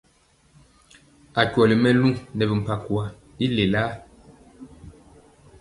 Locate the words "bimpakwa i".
2.49-3.45